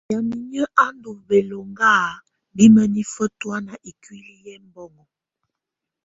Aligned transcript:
Yamɛ̀á 0.11 0.37
inƴǝ́ 0.39 0.71
á 0.83 0.85
ndù 0.95 1.11
bɛlɔŋga 1.27 1.91
bi 2.55 2.63
mǝnifǝ 2.75 3.23
tɔ̀ána 3.39 3.73
ikuili 3.89 4.33
yɛ 4.45 4.53
ɛmbɔŋɔ. 4.59 5.03